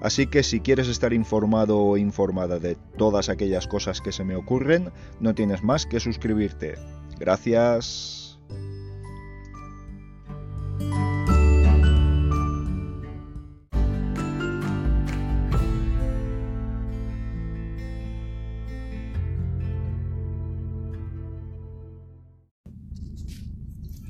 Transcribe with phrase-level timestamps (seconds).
[0.00, 4.36] Así que si quieres estar informado o informada de todas aquellas cosas que se me
[4.36, 6.74] ocurren, no tienes más que suscribirte.
[7.18, 8.38] Gracias.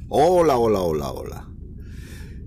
[0.08, 1.48] Hola, hola, hola, hola.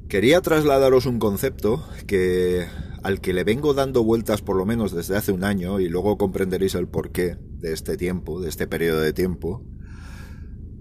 [0.08, 2.68] Quería trasladaros un concepto que
[3.04, 6.18] al que le vengo dando vueltas por lo menos desde hace un año y luego
[6.18, 9.64] comprenderéis el porqué de este tiempo, de este periodo de tiempo,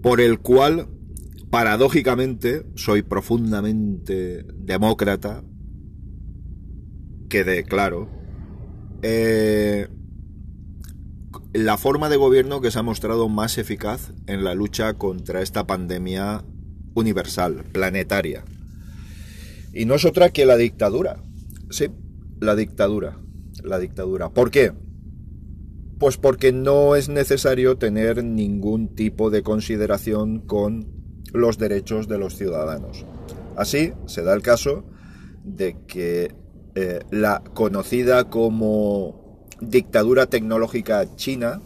[0.01, 0.87] por el cual,
[1.49, 5.43] paradójicamente, soy profundamente demócrata,
[7.29, 8.09] quede claro,
[9.01, 9.87] eh,
[11.53, 15.65] la forma de gobierno que se ha mostrado más eficaz en la lucha contra esta
[15.65, 16.43] pandemia
[16.93, 18.43] universal, planetaria.
[19.73, 21.21] Y no es otra que la dictadura.
[21.69, 21.87] Sí,
[22.39, 23.19] la dictadura.
[23.63, 24.29] La dictadura.
[24.29, 24.73] ¿Por qué?
[25.97, 30.87] Pues porque no es necesario tener ningún tipo de consideración con
[31.33, 33.05] los derechos de los ciudadanos.
[33.57, 34.85] Así se da el caso
[35.43, 36.33] de que
[36.75, 41.61] eh, la conocida como dictadura tecnológica china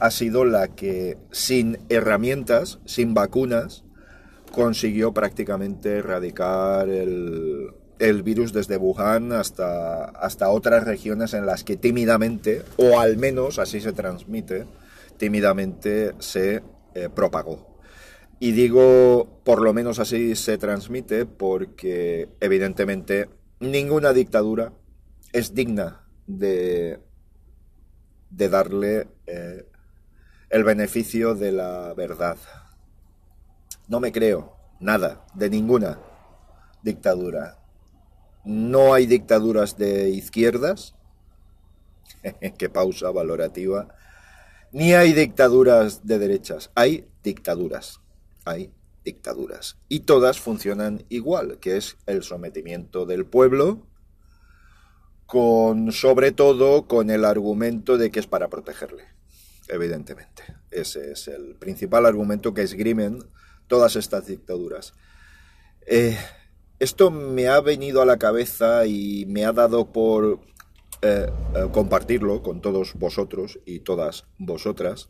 [0.00, 3.84] ha sido la que sin herramientas, sin vacunas,
[4.50, 11.76] consiguió prácticamente erradicar el, el virus desde Wuhan hasta, hasta otras regiones en las que
[11.76, 14.66] tímidamente, o al menos así se transmite,
[15.16, 16.62] tímidamente se
[16.94, 17.78] eh, propagó.
[18.40, 23.28] Y digo, por lo menos así se transmite porque evidentemente
[23.60, 24.72] ninguna dictadura
[25.32, 27.00] es digna de,
[28.30, 29.66] de darle eh,
[30.50, 32.36] el beneficio de la verdad.
[33.88, 35.98] No me creo nada de ninguna
[36.82, 37.63] dictadura
[38.44, 40.94] no hay dictaduras de izquierdas,
[42.58, 43.88] qué pausa valorativa,
[44.72, 48.00] ni hay dictaduras de derechas, hay dictaduras,
[48.44, 48.72] hay
[49.04, 49.76] dictaduras.
[49.88, 53.86] Y todas funcionan igual, que es el sometimiento del pueblo,
[55.26, 59.04] con sobre todo con el argumento de que es para protegerle,
[59.68, 60.42] evidentemente.
[60.70, 63.24] Ese es el principal argumento que esgrimen
[63.68, 64.92] todas estas dictaduras.
[65.86, 66.18] Eh,
[66.84, 70.40] esto me ha venido a la cabeza y me ha dado por
[71.00, 75.08] eh, eh, compartirlo con todos vosotros y todas vosotras,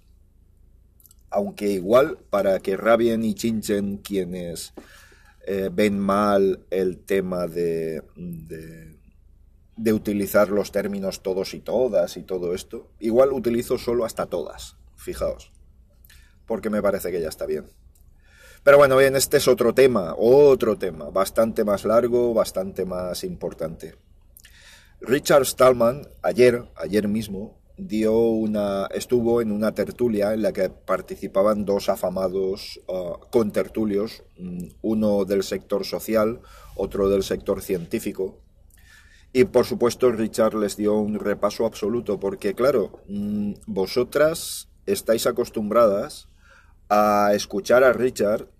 [1.31, 4.73] aunque igual para que rabien y chinchen quienes
[5.49, 8.97] eh, ven mal el tema de, de,
[9.77, 14.77] de utilizar los términos todos y todas y todo esto, igual utilizo solo hasta todas,
[14.95, 15.51] fijaos,
[16.47, 17.67] porque me parece que ya está bien.
[18.65, 23.95] Pero bueno, bien, este es otro tema, otro tema, bastante más largo, bastante más importante.
[25.03, 31.67] Richard Stallman, ayer, ayer mismo, dio una, estuvo en una tertulia en la que participaban
[31.67, 36.41] dos afamados uh, contertulios, mm, uno del sector social,
[36.75, 38.41] otro del sector científico.
[39.35, 46.29] Y por supuesto Richard les dio un repaso absoluto, porque claro, mm, vosotras estáis acostumbradas
[46.89, 48.54] a escuchar a Richard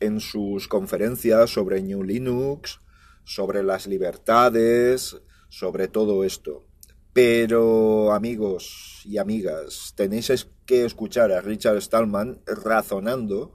[0.00, 2.80] en sus conferencias sobre New Linux,
[3.24, 6.64] sobre las libertades, sobre todo esto.
[7.12, 13.54] Pero amigos y amigas, tenéis que escuchar a Richard Stallman razonando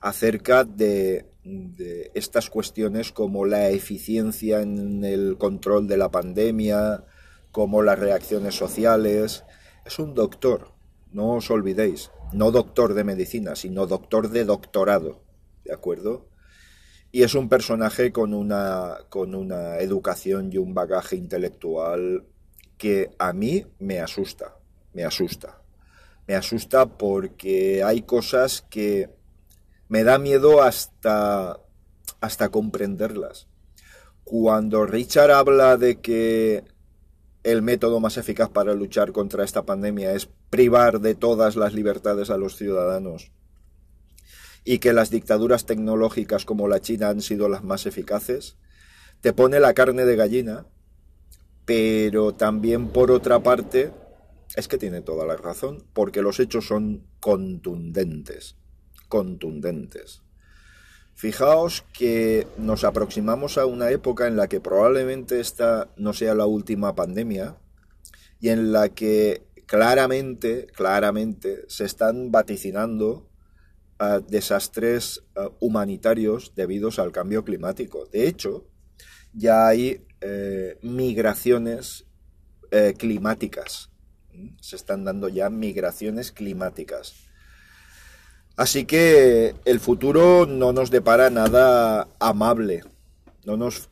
[0.00, 7.04] acerca de, de, estas cuestiones como la eficiencia en el control de la pandemia,
[7.52, 9.44] como las reacciones sociales.
[9.84, 10.72] Es un doctor,
[11.12, 15.23] no os olvidéis, no doctor de medicina, sino doctor de doctorado.
[15.64, 16.28] ¿De acuerdo?
[17.10, 22.24] Y es un personaje con una, con una educación y un bagaje intelectual
[22.76, 24.56] que a mí me asusta,
[24.92, 25.60] me asusta.
[26.26, 29.10] Me asusta porque hay cosas que
[29.88, 31.60] me da miedo hasta,
[32.20, 33.46] hasta comprenderlas.
[34.24, 36.64] Cuando Richard habla de que
[37.44, 42.30] el método más eficaz para luchar contra esta pandemia es privar de todas las libertades
[42.30, 43.30] a los ciudadanos
[44.64, 48.56] y que las dictaduras tecnológicas como la China han sido las más eficaces,
[49.20, 50.66] te pone la carne de gallina,
[51.64, 53.92] pero también por otra parte
[54.56, 58.56] es que tiene toda la razón, porque los hechos son contundentes,
[59.08, 60.22] contundentes.
[61.14, 66.46] Fijaos que nos aproximamos a una época en la que probablemente esta no sea la
[66.46, 67.56] última pandemia
[68.40, 73.28] y en la que claramente, claramente se están vaticinando
[74.28, 75.22] desastres
[75.60, 78.06] humanitarios debidos al cambio climático.
[78.12, 78.66] De hecho,
[79.32, 82.06] ya hay eh, migraciones
[82.70, 83.90] eh, climáticas.
[84.60, 87.14] Se están dando ya migraciones climáticas.
[88.56, 92.82] Así que el futuro no nos depara nada amable.
[93.44, 93.90] No nos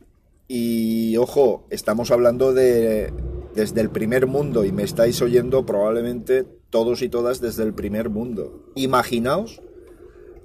[0.48, 3.12] y ojo, estamos hablando de
[3.54, 8.08] desde el primer mundo y me estáis oyendo probablemente todos y todas desde el primer
[8.08, 8.70] mundo.
[8.74, 9.62] Imaginaos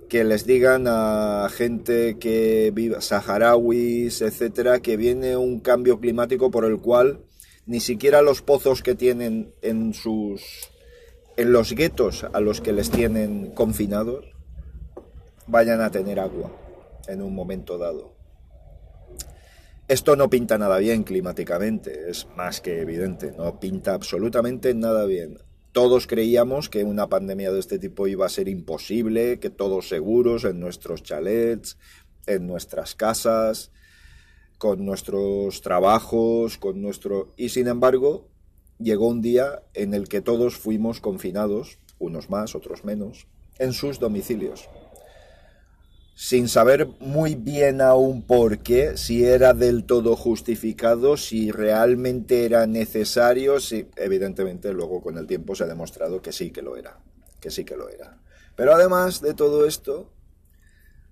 [0.10, 6.66] que les digan a gente que vive, saharauis, etcétera, que viene un cambio climático por
[6.66, 7.20] el cual
[7.66, 10.70] ni siquiera los pozos que tienen en sus
[11.36, 14.26] en los guetos a los que les tienen confinados
[15.46, 16.52] vayan a tener agua
[17.08, 18.16] en un momento dado.
[19.88, 25.38] Esto no pinta nada bien climáticamente, es más que evidente, no pinta absolutamente nada bien.
[25.78, 30.44] Todos creíamos que una pandemia de este tipo iba a ser imposible, que todos seguros
[30.44, 31.78] en nuestros chalets,
[32.26, 33.70] en nuestras casas,
[34.58, 37.32] con nuestros trabajos, con nuestro...
[37.38, 38.28] Y sin embargo,
[38.80, 43.28] llegó un día en el que todos fuimos confinados, unos más, otros menos,
[43.60, 44.68] en sus domicilios.
[46.20, 52.66] Sin saber muy bien aún por qué, si era del todo justificado, si realmente era
[52.66, 56.98] necesario, si evidentemente luego con el tiempo se ha demostrado que sí que lo era,
[57.40, 58.18] que sí que lo era.
[58.56, 60.12] Pero además de todo esto,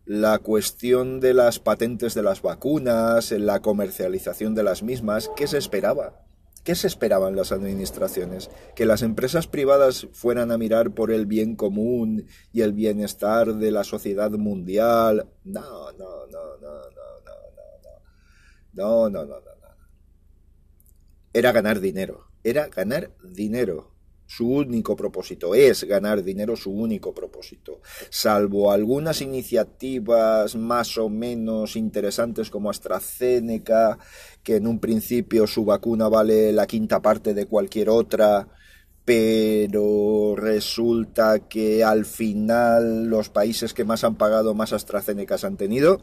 [0.05, 5.59] la cuestión de las patentes de las vacunas, la comercialización de las mismas, ¿qué se
[5.59, 6.24] esperaba?
[6.65, 8.49] ¿Qué se esperaban las administraciones?
[8.75, 13.69] ¿Que las empresas privadas fueran a mirar por el bien común y el bienestar de
[13.69, 15.29] la sociedad mundial?
[15.43, 17.39] No, no, no, no, no, no,
[17.83, 17.89] no.
[18.73, 19.67] No, no, no, no, no.
[21.33, 22.31] Era ganar dinero.
[22.43, 23.94] Era ganar dinero.
[24.27, 27.81] Su único propósito es ganar dinero, su único propósito.
[28.09, 33.97] Salvo algunas iniciativas más o menos interesantes como AstraZeneca,
[34.43, 38.47] que en un principio su vacuna vale la quinta parte de cualquier otra,
[39.05, 46.01] pero resulta que al final los países que más han pagado más AstraZeneca han tenido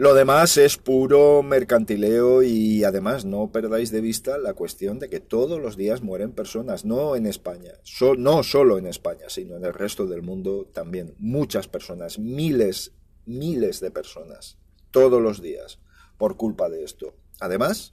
[0.00, 5.20] lo demás es puro mercantileo y además no perdáis de vista la cuestión de que
[5.20, 7.74] todos los días mueren personas, no en España,
[8.16, 11.14] no solo en España, sino en el resto del mundo también.
[11.18, 12.94] Muchas personas, miles,
[13.26, 14.56] miles de personas,
[14.90, 15.80] todos los días,
[16.16, 17.14] por culpa de esto.
[17.38, 17.92] Además,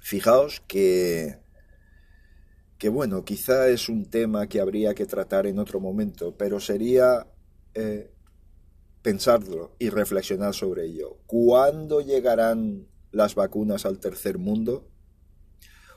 [0.00, 1.38] fijaos que
[2.76, 7.28] que bueno, quizá es un tema que habría que tratar en otro momento, pero sería
[7.74, 8.10] eh,
[9.04, 11.18] pensarlo y reflexionar sobre ello.
[11.26, 14.88] ¿Cuándo llegarán las vacunas al tercer mundo?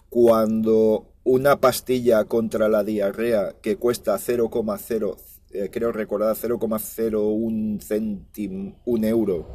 [0.10, 5.18] Cuando una pastilla contra la diarrea que cuesta 0,0,
[5.52, 9.48] eh, creo recordar 0,01 céntimo, un euro,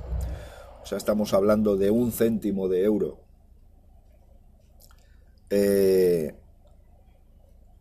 [0.82, 3.20] o sea, estamos hablando de un céntimo de euro,
[5.50, 6.34] eh,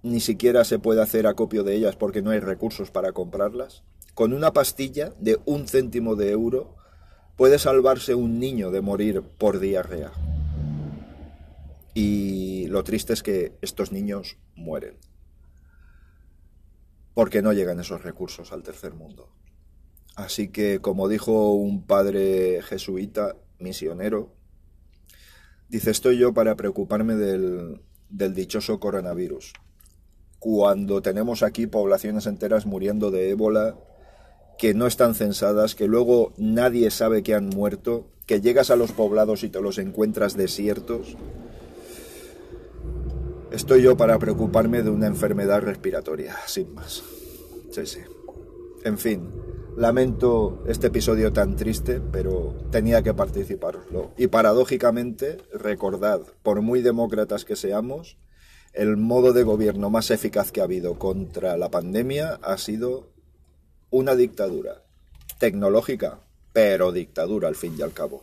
[0.03, 4.34] ni siquiera se puede hacer acopio de ellas porque no hay recursos para comprarlas con
[4.34, 6.75] una pastilla de un céntimo de euro
[7.38, 10.12] puede salvarse un niño de morir por diarrea.
[11.93, 14.98] Y lo triste es que estos niños mueren.
[17.13, 19.29] Porque no llegan esos recursos al tercer mundo.
[20.15, 24.34] Así que, como dijo un padre jesuita, misionero,
[25.67, 29.53] dice, estoy yo para preocuparme del, del dichoso coronavirus.
[30.41, 33.75] Cuando tenemos aquí poblaciones enteras muriendo de ébola,
[34.57, 38.91] que no están censadas, que luego nadie sabe que han muerto, que llegas a los
[38.91, 41.15] poblados y te los encuentras desiertos.
[43.51, 47.03] Estoy yo para preocuparme de una enfermedad respiratoria, sin más.
[47.69, 48.00] Sí, sí.
[48.83, 49.29] En fin,
[49.77, 54.10] lamento este episodio tan triste, pero tenía que participarlo.
[54.17, 58.17] Y paradójicamente, recordad, por muy demócratas que seamos,
[58.74, 63.10] el modo de gobierno más eficaz que ha habido contra la pandemia ha sido
[63.90, 64.84] una dictadura
[65.40, 66.20] tecnológica,
[66.54, 68.22] pero dictadura al fin y al cabo.